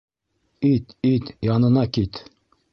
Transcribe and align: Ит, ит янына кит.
Ит, 0.71 0.85
ит 1.13 1.25
янына 1.53 1.83
кит. 1.99 2.13